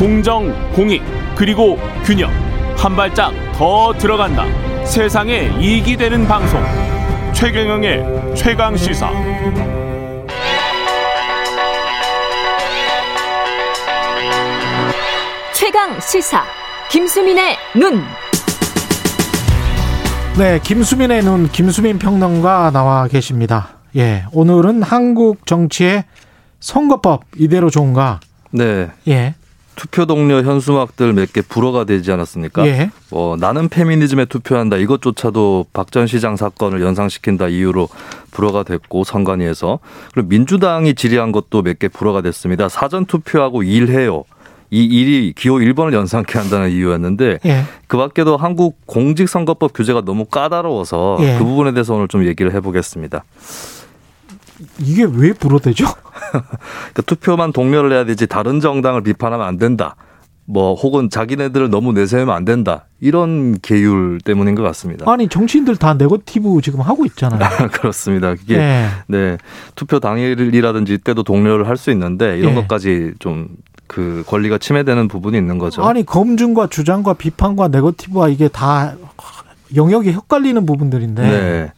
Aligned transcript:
공정, 0.00 0.50
공익, 0.72 1.02
그리고 1.36 1.78
균형. 2.06 2.30
한 2.74 2.96
발짝 2.96 3.34
더 3.52 3.92
들어간다. 3.98 4.46
세상에 4.86 5.50
이익이 5.60 5.94
되는 5.98 6.26
방송. 6.26 6.58
최경영의 7.34 8.34
최강 8.34 8.74
시사. 8.78 9.10
최강 15.52 16.00
시사. 16.00 16.44
김수민의 16.90 17.56
눈. 17.76 18.02
네, 20.38 20.60
김수민의 20.62 21.22
눈, 21.24 21.46
김수민 21.50 21.98
평론가 21.98 22.70
나와 22.70 23.06
계십니다. 23.06 23.68
예, 23.96 24.24
오늘은 24.32 24.82
한국 24.82 25.46
정치의 25.46 26.04
선거법 26.58 27.24
이대로 27.36 27.68
좋은가? 27.68 28.20
네. 28.50 28.88
예, 29.06 29.34
투표 29.80 30.04
동료 30.04 30.42
현수막들 30.42 31.14
몇 31.14 31.32
개 31.32 31.40
불어가 31.40 31.84
되지 31.84 32.12
않았습니까? 32.12 32.66
예. 32.66 32.90
어, 33.12 33.36
나는 33.40 33.68
페미니즘에 33.70 34.26
투표한다 34.26 34.76
이것조차도 34.76 35.66
박 35.72 35.90
전 35.90 36.06
시장 36.06 36.36
사건을 36.36 36.82
연상시킨다 36.82 37.48
이유로 37.48 37.88
불어가 38.30 38.62
됐고 38.62 39.04
선관위에서 39.04 39.78
그리고 40.12 40.28
민주당이 40.28 40.94
질의한 40.94 41.32
것도 41.32 41.62
몇 41.62 41.78
개 41.78 41.88
불어가 41.88 42.20
됐습니다. 42.20 42.68
사전 42.68 43.06
투표하고 43.06 43.62
일해요. 43.62 44.24
이 44.70 44.84
일이 44.84 45.32
기호 45.34 45.56
1번을 45.56 45.94
연상케 45.94 46.38
한다는 46.38 46.70
이유였는데 46.70 47.38
예. 47.46 47.62
그 47.88 47.96
밖에도 47.96 48.36
한국 48.36 48.76
공직선거법 48.86 49.72
규제가 49.72 50.02
너무 50.04 50.26
까다로워서 50.26 51.16
예. 51.20 51.38
그 51.38 51.44
부분에 51.44 51.72
대해서 51.72 51.94
오늘 51.94 52.06
좀 52.06 52.26
얘기를 52.26 52.52
해보겠습니다. 52.52 53.24
이게 54.78 55.04
왜 55.04 55.32
불어대죠? 55.32 55.84
그러니까 56.32 57.02
투표만 57.06 57.52
독려를 57.52 57.92
해야 57.92 58.04
되지 58.04 58.26
다른 58.26 58.60
정당을 58.60 59.02
비판하면 59.02 59.46
안 59.46 59.58
된다. 59.58 59.96
뭐 60.44 60.74
혹은 60.74 61.08
자기네들을 61.10 61.70
너무 61.70 61.92
내세우면 61.92 62.34
안 62.34 62.44
된다. 62.44 62.86
이런 63.00 63.58
계율 63.60 64.18
때문인 64.24 64.56
것 64.56 64.62
같습니다. 64.62 65.10
아니, 65.10 65.28
정치인들 65.28 65.76
다 65.76 65.94
네거티브 65.94 66.60
지금 66.62 66.80
하고 66.80 67.04
있잖아요. 67.06 67.40
그렇습니다. 67.70 68.32
이게 68.32 68.56
예. 68.56 68.86
네 69.06 69.38
투표 69.76 70.00
당일이라든지 70.00 70.94
이때도 70.94 71.22
독려를 71.22 71.68
할 71.68 71.76
수 71.76 71.90
있는데 71.92 72.36
이런 72.38 72.52
예. 72.52 72.54
것까지 72.56 73.12
좀 73.20 73.48
그 73.90 74.22
권리가 74.28 74.58
침해되는 74.58 75.08
부분이 75.08 75.36
있는 75.36 75.58
거죠. 75.58 75.82
아니, 75.82 76.06
검증과 76.06 76.68
주장과 76.68 77.14
비판과 77.14 77.66
네거티브와 77.66 78.28
이게 78.28 78.46
다 78.46 78.94
영역이 79.74 80.12
헷갈리는 80.12 80.64
부분들인데 80.64 81.22
네. 81.22 81.72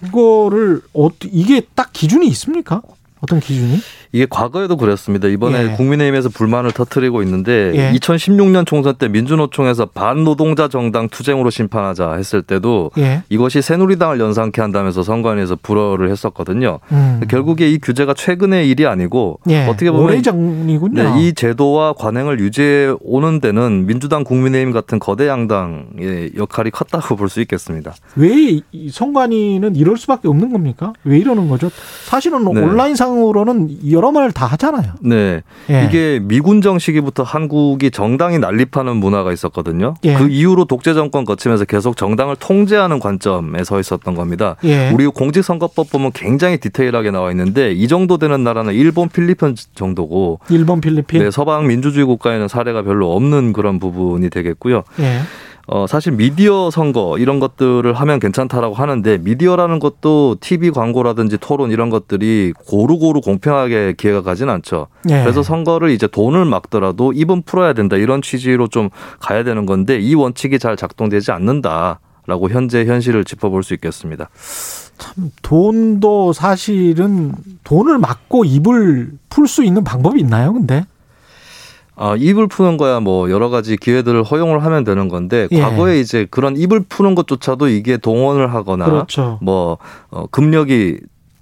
그거를 0.00 0.82
어 0.94 1.08
이게 1.24 1.62
딱 1.74 1.92
기준이 1.92 2.26
있습니까? 2.28 2.82
어떤 3.20 3.40
기준이? 3.40 3.78
이게 4.12 4.26
과거에도 4.28 4.76
그랬습니다. 4.76 5.28
이번에 5.28 5.72
예. 5.72 5.76
국민의힘에서 5.76 6.28
불만을 6.28 6.72
터뜨리고 6.72 7.22
있는데 7.22 7.72
예. 7.74 7.92
2016년 7.98 8.66
총선 8.66 8.94
때 8.96 9.08
민주노총에서 9.08 9.86
반노동자 9.86 10.68
정당 10.68 11.08
투쟁으로 11.08 11.50
심판하자 11.50 12.12
했을 12.14 12.42
때도 12.42 12.90
예. 12.98 13.22
이것이 13.28 13.62
새누리당을 13.62 14.20
연상케 14.20 14.60
한다면서 14.60 15.02
선관위에서 15.02 15.56
불허를 15.62 16.10
했었거든요. 16.10 16.78
음. 16.92 17.20
결국에 17.28 17.70
이 17.70 17.78
규제가 17.78 18.14
최근의 18.14 18.68
일이 18.68 18.86
아니고 18.86 19.40
예. 19.50 19.66
어떻게 19.66 19.90
보면 19.90 20.06
오래전이군요. 20.06 21.02
네, 21.02 21.22
이 21.22 21.32
제도와 21.34 21.92
관행을 21.94 22.40
유지해 22.40 22.94
오는 23.00 23.40
데는 23.40 23.86
민주당, 23.86 24.24
국민의힘 24.24 24.72
같은 24.72 24.98
거대 24.98 25.26
양당의 25.28 26.32
역할이 26.36 26.70
컸다고 26.70 27.16
볼 27.16 27.26
수 27.26 27.40
있겠습니다. 27.40 27.92
왜이 28.14 28.62
선관위는 28.92 29.74
이럴 29.74 29.96
수밖에 29.96 30.28
없는 30.28 30.52
겁니까? 30.52 30.92
왜 31.02 31.18
이러는 31.18 31.48
거죠? 31.48 31.70
사실은 32.04 32.44
네. 32.44 32.60
온라인 32.62 32.94
상으로는 33.06 33.78
여러 33.90 34.10
말다 34.10 34.46
하잖아요. 34.46 34.92
네. 35.00 35.42
예. 35.70 35.84
이게 35.84 36.20
미군정 36.22 36.78
시기부터 36.78 37.22
한국이 37.22 37.90
정당이 37.90 38.38
난립하는 38.38 38.96
문화가 38.96 39.32
있었거든요. 39.32 39.94
예. 40.04 40.14
그 40.14 40.28
이후로 40.28 40.64
독재 40.64 40.94
정권 40.94 41.24
거치면서 41.24 41.64
계속 41.64 41.96
정당을 41.96 42.36
통제하는 42.36 42.98
관점에 42.98 43.64
서 43.64 43.78
있었던 43.78 44.14
겁니다. 44.14 44.56
예. 44.64 44.90
우리 44.90 45.06
공직선거법 45.06 45.90
보면 45.90 46.12
굉장히 46.12 46.58
디테일하게 46.58 47.10
나와 47.12 47.30
있는데 47.30 47.72
이 47.72 47.86
정도 47.88 48.18
되는 48.18 48.42
나라는 48.42 48.74
일본, 48.74 49.08
필리핀 49.08 49.54
정도고 49.74 50.40
일본, 50.50 50.80
필리핀. 50.80 51.22
네, 51.22 51.30
서방 51.30 51.66
민주주의 51.66 52.04
국가에는 52.04 52.48
사례가 52.48 52.82
별로 52.82 53.14
없는 53.14 53.52
그런 53.52 53.78
부분이 53.78 54.30
되겠고요. 54.30 54.82
예. 55.72 55.76
어, 55.76 55.86
사실 55.86 56.12
미디어 56.12 56.70
선거 56.70 57.18
이런 57.18 57.40
것들을 57.40 57.92
하면 57.92 58.20
괜찮다라고 58.20 58.74
하는데 58.74 59.18
미디어라는 59.18 59.78
것도 59.78 60.36
TV 60.40 60.70
광고라든지 60.70 61.38
토론 61.38 61.70
이런 61.70 61.90
것들이 61.90 62.52
고루고루 62.66 63.20
공평하게 63.20 63.94
기회가 63.96 64.22
가진 64.22 64.48
않죠. 64.48 64.86
예. 65.10 65.22
그래서 65.22 65.42
선거를 65.42 65.90
이제 65.90 66.06
돈을 66.06 66.44
막더라도 66.44 67.12
입은 67.12 67.42
풀어야 67.42 67.72
된다 67.72 67.96
이런 67.96 68.22
취지로 68.22 68.68
좀 68.68 68.90
가야 69.20 69.42
되는 69.44 69.66
건데 69.66 69.98
이 69.98 70.14
원칙이 70.14 70.58
잘 70.58 70.76
작동되지 70.76 71.32
않는다라고 71.32 72.48
현재 72.50 72.84
현실을 72.84 73.24
짚어볼 73.24 73.62
수 73.62 73.74
있겠습니다. 73.74 74.28
돈도 75.42 76.32
사실은 76.32 77.32
돈을 77.64 77.98
막고 77.98 78.44
입을 78.44 79.10
풀 79.28 79.46
수 79.46 79.62
있는 79.62 79.84
방법이 79.84 80.20
있나요? 80.20 80.52
근데 80.52 80.84
아, 81.96 82.14
입을 82.18 82.46
푸는 82.46 82.76
거야 82.76 83.00
뭐 83.00 83.30
여러 83.30 83.48
가지 83.48 83.76
기회들을 83.76 84.22
허용을 84.22 84.62
하면 84.64 84.84
되는 84.84 85.08
건데 85.08 85.48
예. 85.50 85.60
과거에 85.60 85.98
이제 85.98 86.26
그런 86.30 86.56
입을 86.56 86.84
푸는 86.88 87.14
것조차도 87.14 87.68
이게 87.68 87.96
동원을 87.96 88.52
하거나 88.52 88.84
그렇죠. 88.84 89.38
뭐 89.40 89.78
어, 90.10 90.26
금력이 90.30 90.98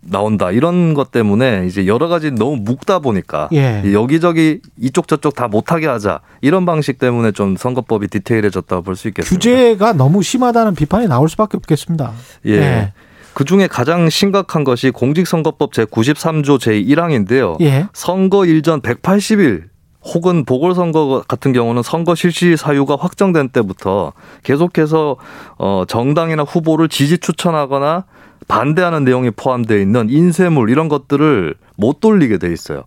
나온다 0.06 0.50
이런 0.50 0.92
것 0.92 1.10
때문에 1.10 1.64
이제 1.66 1.86
여러 1.86 2.08
가지 2.08 2.30
너무 2.30 2.56
묵다 2.56 2.98
보니까 2.98 3.48
예. 3.52 3.82
여기저기 3.92 4.60
이쪽 4.78 5.08
저쪽 5.08 5.34
다 5.34 5.48
못하게 5.48 5.86
하자 5.86 6.20
이런 6.42 6.66
방식 6.66 6.98
때문에 6.98 7.32
좀 7.32 7.56
선거법이 7.56 8.08
디테일해졌다고 8.08 8.82
볼 8.82 8.96
수 8.96 9.08
있겠습니다. 9.08 9.34
규제가 9.34 9.92
너무 9.94 10.22
심하다는 10.22 10.74
비판이 10.74 11.08
나올 11.08 11.28
수밖에 11.28 11.56
없겠습니다. 11.56 12.12
예. 12.46 12.52
예. 12.52 12.92
그 13.32 13.44
중에 13.44 13.66
가장 13.66 14.08
심각한 14.10 14.62
것이 14.62 14.90
공직선거법 14.90 15.72
제 15.72 15.84
93조 15.86 16.60
제 16.60 16.72
1항인데요. 16.80 17.60
예. 17.62 17.86
선거 17.92 18.44
일전 18.46 18.80
180일 18.82 19.62
혹은 20.04 20.44
보궐선거 20.44 21.24
같은 21.26 21.52
경우는 21.52 21.82
선거 21.82 22.14
실시 22.14 22.56
사유가 22.56 22.96
확정된 22.96 23.48
때부터 23.48 24.12
계속해서 24.42 25.16
어 25.56 25.84
정당이나 25.88 26.42
후보를 26.42 26.88
지지 26.88 27.18
추천하거나 27.18 28.04
반대하는 28.46 29.04
내용이 29.04 29.30
포함되어 29.30 29.78
있는 29.78 30.10
인쇄물 30.10 30.68
이런 30.68 30.88
것들을 30.88 31.54
못 31.76 32.00
돌리게 32.00 32.38
돼 32.38 32.52
있어요. 32.52 32.84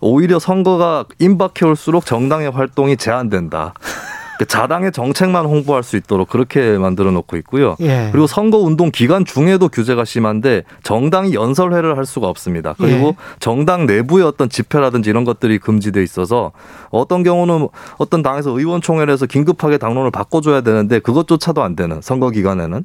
오히려 0.00 0.38
선거가 0.38 1.06
임박해 1.18 1.64
올수록 1.64 2.04
정당의 2.04 2.50
활동이 2.50 2.98
제한된다. 2.98 3.72
그 4.38 4.46
자당의 4.46 4.92
정책만 4.92 5.46
홍보할 5.46 5.82
수 5.82 5.96
있도록 5.96 6.28
그렇게 6.28 6.78
만들어 6.78 7.10
놓고 7.10 7.36
있고요. 7.38 7.76
예. 7.80 8.08
그리고 8.12 8.26
선거 8.26 8.58
운동 8.58 8.90
기간 8.90 9.24
중에도 9.24 9.68
규제가 9.68 10.04
심한데 10.04 10.64
정당이 10.82 11.34
연설회를 11.34 11.96
할 11.96 12.06
수가 12.06 12.28
없습니다. 12.28 12.74
그리고 12.78 13.08
예. 13.08 13.16
정당 13.40 13.86
내부의 13.86 14.24
어떤 14.24 14.48
집회라든지 14.48 15.10
이런 15.10 15.24
것들이 15.24 15.58
금지돼 15.58 16.02
있어서 16.02 16.52
어떤 16.90 17.22
경우는 17.22 17.68
어떤 17.98 18.22
당에서 18.22 18.50
의원총회에서 18.50 19.26
긴급하게 19.26 19.78
당론을 19.78 20.10
바꿔줘야 20.10 20.60
되는데 20.62 20.98
그것조차도 20.98 21.62
안 21.62 21.76
되는 21.76 22.00
선거 22.02 22.30
기간에는 22.30 22.84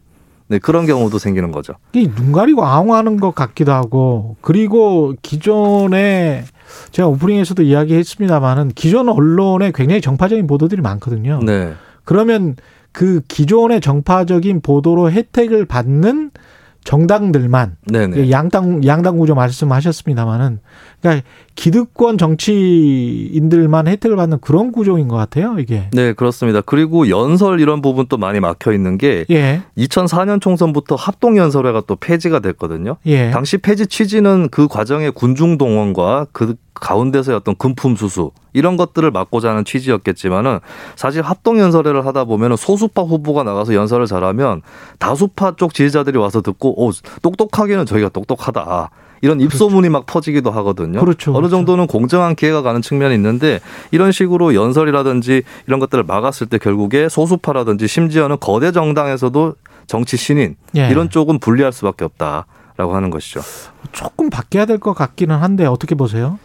네, 0.50 0.58
그런 0.58 0.86
경우도 0.86 1.20
생기는 1.20 1.52
거죠. 1.52 1.74
이눈 1.94 2.32
가리고 2.32 2.66
아웅하는 2.66 3.20
것 3.20 3.36
같기도 3.36 3.72
하고 3.72 4.36
그리고 4.42 5.14
기존에 5.22 6.44
제가 6.92 7.08
오프닝에서도 7.08 7.62
이야기했습니다만은 7.62 8.72
기존 8.76 9.10
언론에 9.10 9.72
굉장히 9.74 10.02
정파적인 10.02 10.48
보도들이 10.48 10.82
많거든요. 10.82 11.40
네. 11.46 11.74
그러면 12.04 12.56
그 12.92 13.22
기존의 13.28 13.82
정파적인 13.82 14.62
보도로 14.62 15.12
혜택을 15.12 15.66
받는 15.66 16.29
정당들만 16.84 17.78
네네. 17.86 18.32
양당 18.32 18.86
양당 18.86 19.18
구조 19.18 19.36
말씀하셨습니다만은 19.36 20.60
그러니까 21.02 21.26
기득권 21.56 22.18
정치인들만 22.18 23.88
혜택을 23.88 24.16
받는 24.16 24.40
그런 24.42 24.72
구조인 24.72 25.08
것 25.08 25.16
같아요 25.16 25.58
이게. 25.60 25.90
네, 25.92 26.14
그렇습니다. 26.14 26.62
그리고 26.62 27.10
연설 27.10 27.60
이런 27.60 27.82
부분도 27.82 28.18
많이 28.18 28.40
막혀 28.40 28.74
있는 28.74 28.98
게 28.98 29.26
예, 29.30 29.62
2004년 29.78 30.42
총선부터 30.42 30.96
합동 30.96 31.38
연설회가 31.38 31.84
또 31.88 31.96
폐지가 31.96 32.40
됐거든요. 32.40 32.98
예, 33.06 33.32
당시 33.32 33.58
폐지 33.58 33.88
취지는 33.88 34.50
그 34.50 34.68
과정의 34.68 35.12
군중 35.12 35.58
동원과 35.58 36.28
그 36.32 36.56
가운데서의 36.74 37.36
어떤 37.38 37.56
금품 37.56 37.96
수수 37.96 38.32
이런 38.54 38.78
것들을 38.78 39.10
막고자 39.12 39.50
하는 39.52 39.66
취지였겠지만은 39.66 40.60
사실 40.96 41.22
합동 41.22 41.60
연설회를 41.60 42.06
하다 42.06 42.26
보면은 42.26 42.56
소수파 42.58 43.04
후보가 43.04 43.44
나가서 43.44 43.74
연설을 43.74 44.06
잘하면 44.08 44.62
다수파 45.00 45.56
쪽 45.58 45.74
지지자들이 45.74 46.18
와서 46.18 46.42
듣고 46.42 46.84
오 46.84 46.92
똑똑하게는 47.22 47.86
저희가 47.86 48.10
똑똑하다. 48.10 48.90
이런 49.22 49.42
입소문이 49.42 49.90
막 49.90 50.06
퍼지기도 50.06 50.50
하거든요. 50.50 51.02
그렇죠, 51.02 51.32
어느 51.32 51.40
그렇죠. 51.40 51.50
정도는 51.58 51.88
공정한 51.88 52.36
기회가 52.36 52.62
가는 52.62 52.82
측면이 52.82 53.14
있는데 53.16 53.60
이런 53.92 54.14
식으로 54.14 54.56
연설이라든지 54.56 55.44
이런 55.68 55.80
것들을 55.82 56.06
막았을 56.06 56.48
때 56.48 56.58
결국에 56.58 57.10
소수파라든지 57.10 57.88
심지어는 57.90 58.38
거대 58.40 58.72
정당에서도 58.72 59.56
정치 59.88 60.16
신인 60.16 60.56
예. 60.78 60.88
이런 60.90 61.10
쪽은 61.10 61.40
불리할 61.40 61.74
수밖에 61.74 62.06
없다라고 62.06 62.96
하는 62.96 63.10
것이죠. 63.10 63.42
조금 63.92 64.30
바뀌어야 64.30 64.66
될 64.66 64.78
것 64.80 64.94
같기는 64.94 65.36
한데 65.36 65.66
어떻게 65.66 65.96
보세요? 65.96 66.40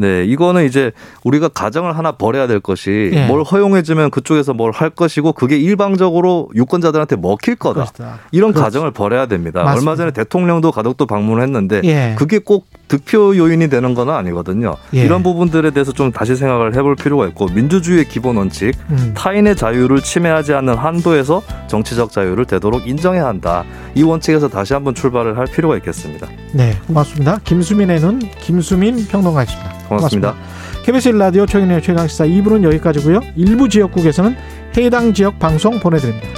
네, 0.00 0.24
이거는 0.24 0.64
이제 0.64 0.92
우리가 1.24 1.48
가정을 1.48 1.98
하나 1.98 2.12
버려야 2.12 2.46
될 2.46 2.60
것이 2.60 3.10
예. 3.12 3.26
뭘 3.26 3.42
허용해주면 3.42 4.10
그쪽에서 4.10 4.54
뭘 4.54 4.68
할 4.78 4.90
것이고 4.90 5.32
그게 5.32 5.56
일방적으로 5.58 6.50
유권자들한테 6.54 7.16
먹힐 7.16 7.56
거다. 7.56 7.80
것이다. 7.80 8.20
이런 8.30 8.52
그렇죠. 8.52 8.64
가정을 8.64 8.92
버려야 8.92 9.26
됩니다. 9.26 9.64
맞습니다. 9.64 9.90
얼마 9.90 9.96
전에 9.96 10.10
대통령도 10.12 10.70
가덕도 10.70 11.06
방문을 11.06 11.42
했는데 11.42 11.80
예. 11.84 12.14
그게 12.16 12.38
꼭 12.38 12.66
득표 12.88 13.36
요인이 13.36 13.68
되는 13.68 13.94
건 13.94 14.10
아니거든요. 14.10 14.76
예. 14.94 15.04
이런 15.04 15.22
부분들에 15.22 15.70
대해서 15.70 15.92
좀 15.92 16.10
다시 16.10 16.34
생각을 16.34 16.74
해볼 16.74 16.96
필요가 16.96 17.26
있고 17.28 17.46
민주주의의 17.46 18.08
기본 18.08 18.36
원칙 18.36 18.72
음. 18.90 19.14
타인의 19.14 19.56
자유를 19.56 20.00
침해하지 20.00 20.54
않는 20.54 20.74
한도에서 20.74 21.42
정치적 21.68 22.10
자유를 22.10 22.46
되도록 22.46 22.88
인정해야 22.88 23.26
한다. 23.26 23.64
이 23.94 24.02
원칙에서 24.02 24.48
다시 24.48 24.72
한번 24.72 24.94
출발을 24.94 25.36
할 25.38 25.46
필요가 25.46 25.76
있겠습니다. 25.76 26.26
네, 26.52 26.76
고맙습니다. 26.86 27.38
김수민의 27.44 28.00
눈 28.00 28.18
김수민 28.40 29.06
평론가였습니다. 29.06 29.72
고맙습니다. 29.88 30.34
KBS 30.84 31.10
라디오 31.10 31.44
최근의 31.44 31.82
최강시사 31.82 32.24
2부는 32.24 32.64
여기까지고요. 32.64 33.20
일부 33.36 33.68
지역국에서는 33.68 34.34
해당 34.76 35.12
지역 35.12 35.38
방송 35.38 35.78
보내드립니다. 35.80 36.37